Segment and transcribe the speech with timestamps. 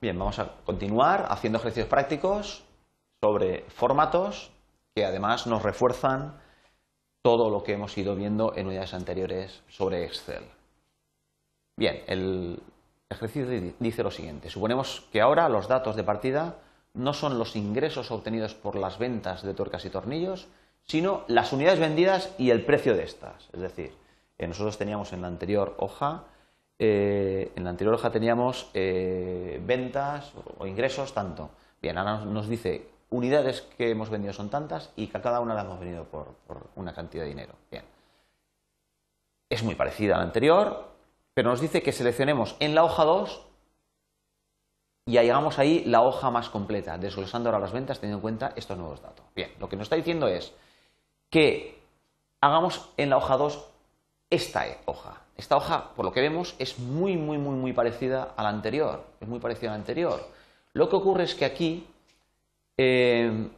[0.00, 2.62] Bien, vamos a continuar haciendo ejercicios prácticos
[3.20, 4.52] sobre formatos
[4.94, 6.40] que además nos refuerzan
[7.20, 10.44] todo lo que hemos ido viendo en unidades anteriores sobre Excel.
[11.76, 12.62] Bien, el
[13.10, 14.50] ejercicio dice lo siguiente.
[14.50, 16.58] Suponemos que ahora los datos de partida
[16.94, 20.46] no son los ingresos obtenidos por las ventas de tuercas y tornillos,
[20.84, 23.48] sino las unidades vendidas y el precio de estas.
[23.52, 23.94] Es decir,
[24.38, 26.24] eh, nosotros teníamos en la anterior hoja,
[26.78, 31.50] eh, en la anterior hoja teníamos eh, ventas o ingresos tanto.
[31.82, 35.54] Bien, ahora nos dice unidades que hemos vendido son tantas y que a cada una
[35.54, 36.34] la hemos vendido por,
[36.76, 37.54] una cantidad de dinero.
[37.70, 37.84] Bien.
[39.48, 40.88] Es muy parecida a la anterior,
[41.34, 43.46] pero nos dice que seleccionemos en la hoja 2
[45.06, 48.76] y hagamos ahí la hoja más completa, desglosando ahora las ventas teniendo en cuenta estos
[48.76, 49.24] nuevos datos.
[49.34, 50.52] Bien, lo que nos está diciendo es
[51.30, 51.82] que
[52.40, 53.70] hagamos en la hoja 2
[54.30, 55.22] esta hoja.
[55.38, 59.06] Esta hoja, por lo que vemos, es muy, muy, muy, muy parecida a la anterior.
[59.20, 60.20] Es muy parecida a la anterior.
[60.74, 61.86] Lo que ocurre es que aquí
[62.76, 63.48] eh,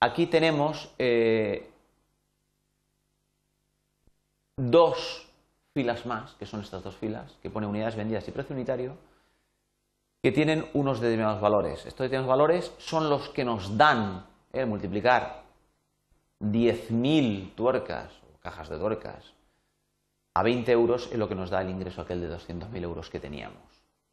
[0.00, 1.70] aquí tenemos eh,
[4.56, 5.26] dos
[5.74, 8.96] filas más, que son estas dos filas, que pone unidades vendidas y precio unitario,
[10.22, 11.86] que tienen unos determinados valores.
[11.86, 15.42] Estos determinados valores son los que nos dan el eh, multiplicar
[16.40, 19.35] 10.000 tuercas o cajas de tuercas
[20.38, 23.20] a 20 euros es lo que nos da el ingreso aquel de 200.000 euros que
[23.20, 23.62] teníamos.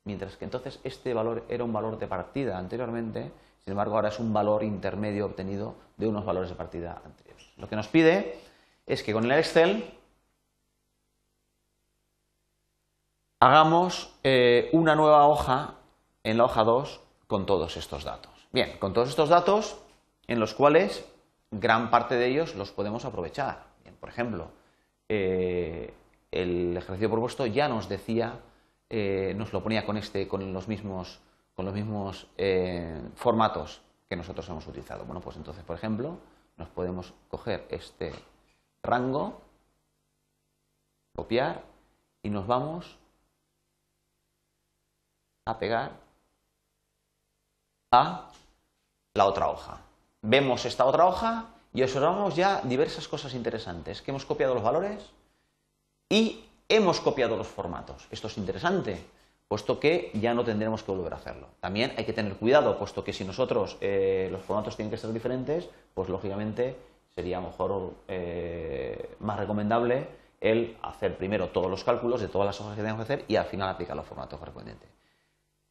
[0.05, 3.31] Mientras que entonces este valor era un valor de partida anteriormente
[3.63, 7.47] sin embargo, ahora es un valor intermedio obtenido de unos valores de partida anteriores.
[7.55, 8.39] Lo que nos pide
[8.85, 9.89] es que con el Excel
[13.39, 15.75] hagamos eh, una nueva hoja
[16.23, 18.33] en la hoja 2 con todos estos datos.
[18.51, 19.77] Bien, con todos estos datos
[20.27, 21.05] en los cuales
[21.49, 23.71] gran parte de ellos los podemos aprovechar.
[24.01, 24.51] por ejemplo,
[25.07, 25.94] eh,
[26.41, 28.39] el ejercicio propuesto ya nos decía,
[28.89, 31.21] eh, nos lo ponía con, este, con los mismos
[31.55, 35.05] con los mismos eh, formatos que nosotros hemos utilizado.
[35.05, 36.17] Bueno, pues entonces, por ejemplo,
[36.57, 38.13] nos podemos coger este
[38.81, 39.41] rango,
[41.16, 41.63] copiar
[42.23, 42.97] y nos vamos
[45.45, 45.91] a pegar
[47.91, 48.29] a
[49.13, 49.81] la otra hoja.
[50.22, 55.11] Vemos esta otra hoja y observamos ya diversas cosas interesantes, que hemos copiado los valores
[56.13, 58.07] y hemos copiado los formatos.
[58.12, 59.03] Esto es interesante
[59.47, 61.47] puesto que ya no tendremos que volver a hacerlo.
[61.59, 65.12] También hay que tener cuidado, puesto que si nosotros eh, los formatos tienen que ser
[65.12, 66.75] diferentes, pues lógicamente
[67.16, 70.07] sería mejor eh, más recomendable
[70.40, 73.35] el hacer primero todos los cálculos de todas las hojas que tenemos que hacer y
[73.35, 74.90] al final aplicar los formatos correspondientes.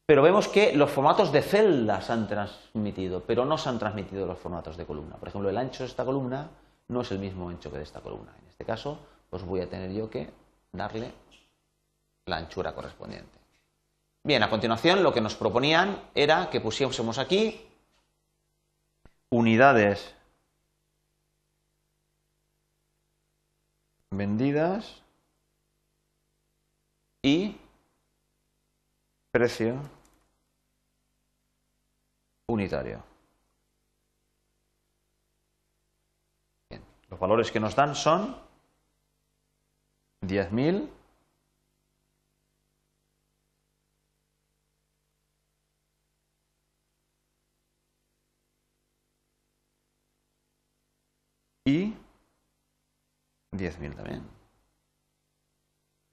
[0.07, 4.39] Pero vemos que los formatos de celdas han transmitido, pero no se han transmitido los
[4.39, 5.17] formatos de columna.
[5.17, 6.51] Por ejemplo, el ancho de esta columna
[6.89, 8.35] no es el mismo ancho que de esta columna.
[8.43, 8.99] En este caso,
[9.33, 10.29] pues voy a tener yo que
[10.73, 11.11] darle
[12.27, 13.39] la anchura correspondiente.
[14.23, 17.67] Bien, a continuación lo que nos proponían era que pusiésemos aquí
[19.31, 20.15] unidades
[24.11, 25.01] vendidas
[27.23, 27.57] y
[29.31, 29.81] precio
[32.49, 33.03] unitario.
[36.69, 38.52] Bien, los valores que nos dan son
[40.23, 40.89] 10.000
[51.65, 51.95] y
[53.53, 54.23] 10.000 también.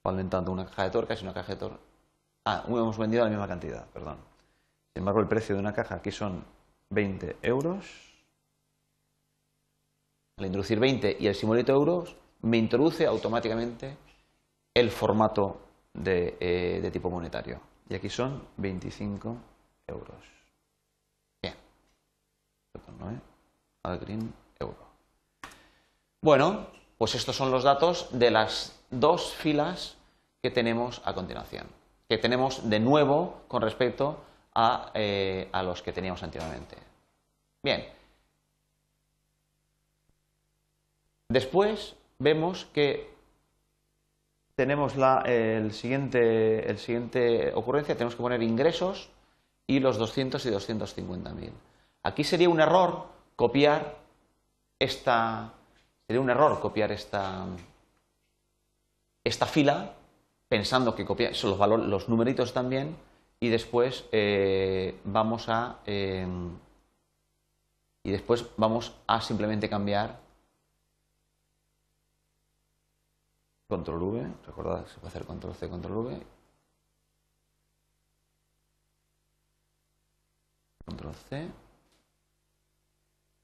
[0.04, 1.80] Valen tanto una caja de torcas y una caja de torcas.
[2.46, 4.18] Ah, hemos vendido la misma cantidad, perdón.
[4.94, 6.44] Sin embargo, el precio de una caja aquí son
[6.90, 7.86] 20 euros.
[10.38, 13.98] Al introducir 20 y el simbolito euros, me introduce automáticamente
[14.74, 15.60] el formato
[15.94, 17.60] de, eh, tipo monetario.
[17.90, 19.36] Y aquí son 25
[19.88, 20.24] euros.
[21.42, 21.56] Bien.
[22.72, 23.16] Perdón.
[23.16, 23.98] Eh?
[24.02, 24.78] green euro.
[26.22, 26.68] Bueno,
[26.98, 29.98] pues estos son los datos de las dos filas
[30.42, 31.68] que tenemos a continuación,
[32.08, 34.20] que tenemos de nuevo con respecto
[34.54, 36.78] a, eh, los que teníamos anteriormente.
[37.64, 37.86] Bien.
[41.30, 43.10] Después vemos que
[44.56, 49.10] tenemos la el siguiente, el siguiente ocurrencia, tenemos que poner ingresos
[49.66, 51.52] y los 200 y 250.000.
[52.04, 53.06] Aquí sería un error
[53.36, 53.98] copiar
[54.80, 55.54] esta,
[56.10, 57.46] Sería un error copiar esta,
[59.24, 59.94] esta fila
[60.48, 62.96] pensando que copiar los, valores, los numeritos también
[63.40, 66.50] y después eh, vamos a em,
[68.04, 70.20] y después vamos a simplemente cambiar
[73.70, 76.40] control V, recordad se puede hacer control C, control V
[80.90, 81.52] control C,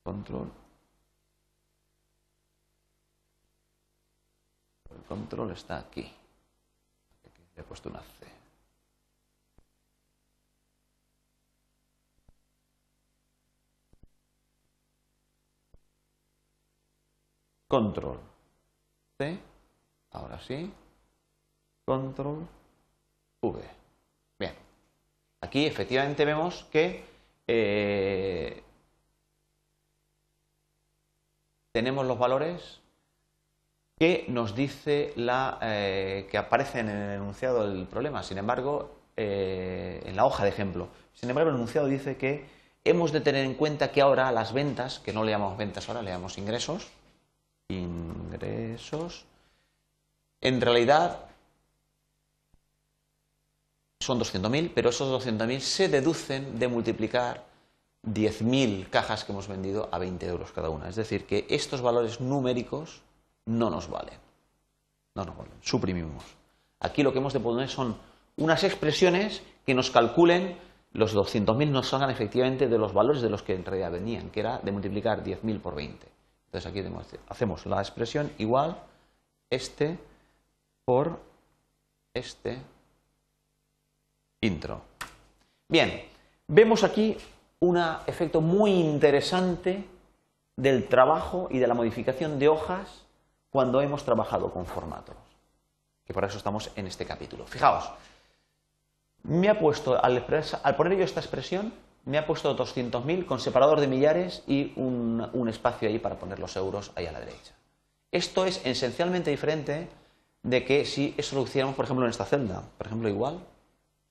[0.04, 0.52] control.
[4.90, 6.12] El control está aquí.
[7.26, 8.26] Aquí le he puesto una C.
[17.68, 18.20] Control
[19.18, 19.40] C,
[20.12, 20.72] ahora sí,
[21.86, 22.48] control
[23.42, 23.62] V.
[24.40, 24.54] Bien,
[25.42, 27.04] aquí efectivamente vemos que
[27.48, 28.64] eh,
[31.72, 32.82] tenemos los valores
[33.98, 38.24] que nos dice la eh, que aparecen en el enunciado del problema.
[38.24, 40.90] Sin embargo, eh, en la hoja de ejemplo.
[41.14, 42.46] Sin embargo, el enunciado dice que
[42.84, 46.02] hemos de tener en cuenta que ahora las ventas, que no le llamamos ventas ahora,
[46.02, 46.90] le llamamos ingresos,
[47.70, 49.26] ingresos,
[50.46, 51.26] en realidad
[54.00, 57.44] son 200.000, pero esos 200.000 se deducen de multiplicar
[58.04, 60.88] 10.000 cajas que hemos vendido a 20 euros cada una.
[60.88, 63.02] Es decir, que estos valores numéricos
[63.46, 64.20] no nos valen.
[65.16, 65.54] No nos valen.
[65.62, 66.24] Suprimimos.
[66.80, 67.98] Aquí lo que hemos de poner son
[68.38, 70.60] unas expresiones que nos calculen
[70.94, 74.42] los 200.000 nos salgan efectivamente de los valores de los que en realidad venían, que
[74.42, 76.08] era de multiplicar 10.000 por 20.
[76.46, 76.84] Entonces aquí
[77.28, 78.78] hacemos la expresión igual
[79.50, 79.98] este
[80.86, 81.20] por
[82.14, 82.62] este
[84.42, 84.82] intro.
[85.68, 86.04] Bien,
[86.48, 87.18] vemos aquí
[87.60, 89.84] un efecto muy interesante
[90.56, 93.06] del trabajo y de la modificación de hojas
[93.50, 95.16] cuando hemos trabajado con formatos,
[96.06, 97.46] que por eso estamos en este capítulo.
[97.48, 97.90] Fijaos,
[99.24, 100.24] me ha puesto, al,
[100.76, 101.74] poner yo esta expresión,
[102.06, 106.38] me ha puesto 200.000 con separador de millares y un, un, espacio ahí para poner
[106.38, 107.54] los euros ahí a la derecha.
[108.12, 109.90] Esto es esencialmente diferente
[110.46, 113.40] de que si eso lo hiciéramos, por ejemplo, en esta celda, por ejemplo, igual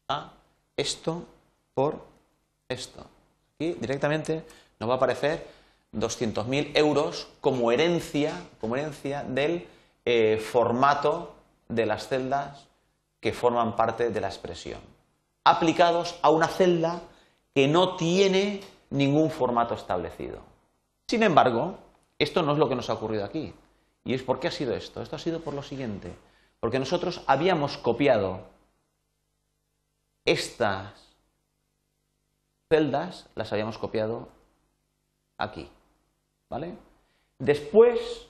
[0.08, 0.32] a
[0.76, 1.22] esto
[1.75, 2.02] por
[2.69, 3.06] esto.
[3.54, 4.44] Aquí directamente
[4.81, 5.46] nos va a aparecer
[5.92, 9.69] 200.000 euros como herencia, como herencia del
[10.04, 11.36] eh, formato
[11.69, 12.66] de las celdas
[13.20, 14.81] que forman parte de la expresión,
[15.44, 17.00] aplicados a una celda
[17.54, 18.60] que no tiene
[18.90, 20.40] ningún formato establecido.
[21.06, 21.78] Sin embargo,
[22.19, 23.54] esto no es lo que nos ha ocurrido aquí.
[24.04, 25.02] ¿Y es por qué ha sido esto?
[25.02, 26.14] Esto ha sido por lo siguiente.
[26.60, 28.40] Porque nosotros habíamos copiado
[30.24, 31.14] estas
[32.68, 34.28] celdas, las habíamos copiado
[35.38, 35.70] aquí.
[36.50, 36.76] ¿Vale?
[37.38, 38.28] Después,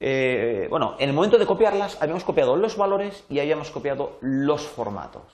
[0.00, 4.66] eh, bueno, en el momento de copiarlas habíamos copiado los valores y habíamos copiado los
[4.66, 5.32] formatos.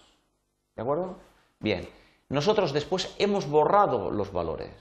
[0.74, 1.16] ¿De acuerdo?
[1.60, 1.88] Bien,
[2.28, 4.74] nosotros después hemos borrado los valores.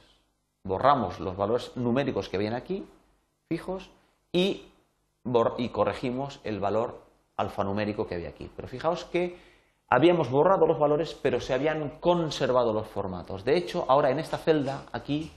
[0.64, 2.88] Borramos los valores numéricos que habían aquí,
[3.48, 3.90] fijos,
[4.34, 4.64] y,
[5.72, 7.00] corregimos el valor
[7.38, 8.50] alfanumérico que había aquí.
[8.54, 9.38] Pero fijaos que
[9.88, 13.46] habíamos borrado los valores, pero se habían conservado los formatos.
[13.46, 15.32] De hecho, ahora en esta celda, aquí,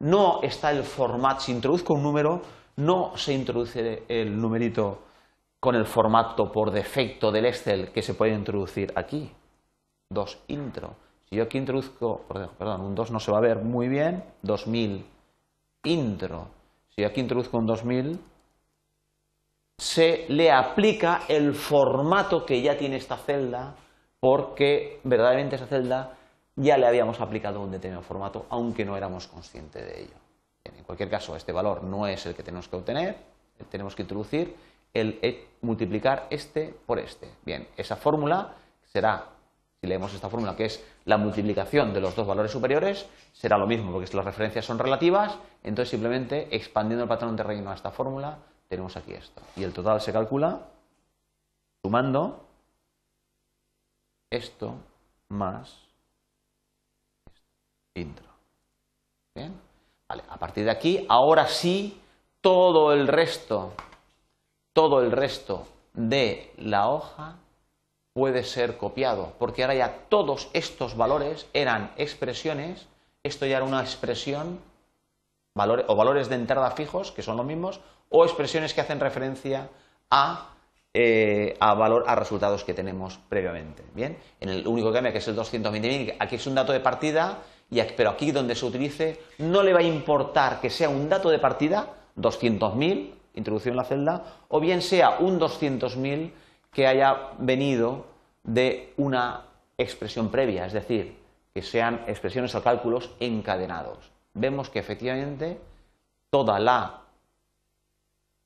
[0.00, 1.40] no está el formato.
[1.40, 2.42] Si introduzco un número,
[2.76, 4.98] no se introduce el numerito
[5.60, 9.32] con el formato por defecto del Excel que se puede introducir aquí.
[10.10, 10.96] 2 intro.
[11.28, 12.24] Si yo aquí introduzco,
[12.58, 15.06] perdón, un 2 no se va a ver muy bien, 2000
[15.84, 16.55] intro.
[16.96, 18.18] Si aquí introduzco un 2000,
[19.76, 23.74] se le aplica el formato que ya tiene esta celda
[24.18, 26.14] porque verdaderamente esa celda
[26.54, 30.14] ya le habíamos aplicado un determinado formato aunque no éramos conscientes de ello.
[30.64, 33.16] en cualquier caso, este valor no es el que tenemos que obtener,
[33.70, 34.56] tenemos que introducir
[34.94, 37.28] el e, multiplicar este por este.
[37.44, 39.26] Bien, esa fórmula será,
[39.82, 43.66] si leemos esta fórmula que es la multiplicación de los dos valores superiores, será lo
[43.66, 47.92] mismo porque las referencias son relativas, entonces simplemente expandiendo el patrón de reino a esta
[47.92, 49.40] fórmula tenemos aquí esto.
[49.54, 50.60] Y el total se calcula
[51.82, 52.44] sumando
[54.30, 54.74] esto
[55.28, 55.78] más
[57.94, 58.26] intro.
[59.34, 59.54] ¿Bien?
[60.08, 62.00] Vale, a partir de aquí, ahora sí,
[62.40, 63.74] todo el resto,
[64.72, 67.36] todo el resto de la hoja
[68.16, 72.86] puede ser copiado, porque ahora ya todos estos valores eran expresiones,
[73.22, 74.58] esto ya era una expresión,
[75.54, 79.68] valores, o valores de entrada fijos, que son los mismos, o expresiones que hacen referencia
[80.10, 80.54] a,
[80.94, 83.84] eh, a, valor, a resultados que tenemos previamente.
[83.94, 87.42] Bien, en el único que que es el 220.000, aquí es un dato de partida,
[87.70, 91.28] y pero aquí donde se utilice no le va a importar que sea un dato
[91.28, 96.32] de partida, 200.000, introducido en la celda, o bien sea un 200.000
[96.72, 98.06] que haya venido
[98.42, 99.44] de una
[99.78, 101.18] expresión previa, es decir,
[101.54, 104.12] que sean expresiones o cálculos encadenados.
[104.34, 105.58] Vemos que efectivamente
[106.30, 107.02] toda la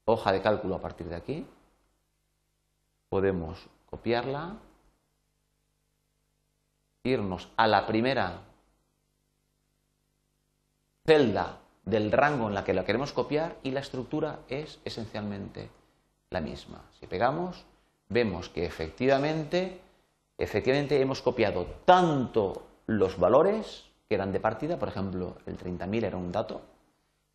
[0.04, 1.46] hoja de cálculo a partir de aquí.
[3.08, 4.54] Podemos copiarla,
[7.02, 8.42] irnos a la primera
[11.04, 15.70] celda del rango en la que la queremos copiar y la estructura es esencialmente
[16.30, 16.82] la misma.
[17.00, 17.64] Si pegamos,
[18.10, 19.80] vemos que efectivamente,
[20.36, 26.16] efectivamente hemos copiado tanto los valores que eran de partida, por ejemplo, el 30.000 era
[26.16, 26.60] un dato,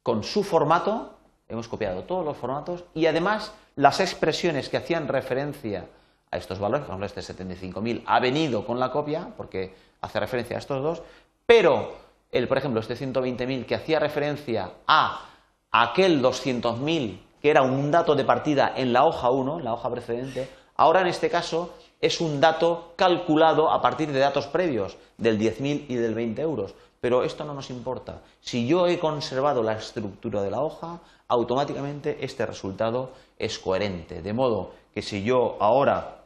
[0.04, 1.16] con su formato,
[1.48, 5.88] hemos copiado todos los formatos y además las expresiones que hacían referencia
[6.30, 10.58] a estos valores, por ejemplo, este 75.000 ha venido con la copia, porque hace referencia
[10.58, 11.02] a estos dos,
[11.46, 11.94] pero
[12.32, 15.30] el, por ejemplo, este 120.000 que hacía referencia a
[15.72, 19.92] aquel 200.000 que era un dato de partida en la hoja 1, en la hoja
[19.92, 25.40] precedente, ahora en este caso es un dato calculado a partir de datos previos, del
[25.40, 26.76] 10.000 y del 20 euros.
[27.02, 28.22] Pero esto no nos importa.
[28.42, 34.22] Si yo he conservado la estructura de la hoja, automáticamente este resultado es coherente.
[34.22, 36.24] De modo que si yo ahora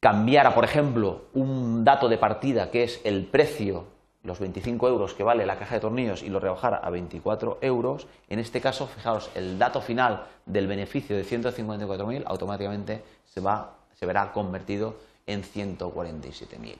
[0.00, 3.84] cambiara, por ejemplo, un dato de partida que es el precio,
[4.24, 8.06] los 25 euros que vale la caja de tornillos y lo rebajara a 24 euros,
[8.28, 14.06] en este caso, fijaos, el dato final del beneficio de 154.000 automáticamente se, va, se
[14.06, 14.94] verá convertido
[15.26, 16.76] en 147.000.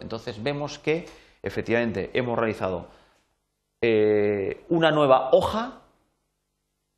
[0.00, 1.08] Entonces vemos que
[1.42, 2.86] efectivamente hemos realizado
[3.80, 5.80] eh, una nueva hoja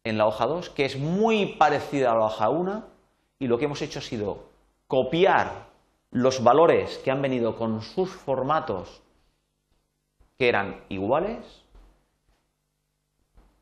[0.03, 2.85] en la hoja 2 que es muy parecida a la hoja 1
[3.39, 4.49] y lo que hemos hecho ha sido
[4.89, 5.67] copiar
[6.11, 9.04] los valores que han venido con sus formatos
[10.39, 11.65] que eran iguales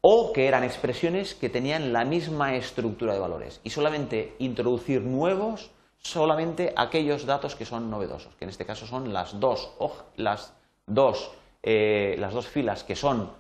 [0.01, 5.71] o que eran expresiones que tenían la misma estructura de valores y solamente introducir nuevos
[6.03, 9.71] solamente aquellos datos que son novedosos, que en este caso son las dos,
[10.17, 10.53] las
[10.87, 11.31] dos,
[11.63, 13.31] eh, las dos filas que son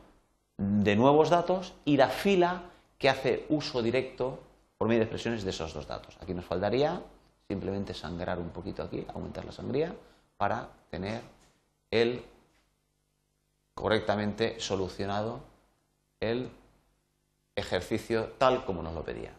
[0.57, 2.63] de nuevos datos y la fila
[2.99, 4.39] que hace uso directo
[4.79, 6.17] por medio de expresiones de esos dos datos.
[6.21, 7.03] Aquí nos faltaría
[7.49, 9.93] simplemente sangrar un poquito aquí, aumentar la sangría,
[10.37, 11.21] para tener
[11.91, 12.23] el
[13.75, 15.41] correctamente solucionado
[16.21, 16.51] el
[17.57, 19.33] ejercicio tal como nos lo pedía.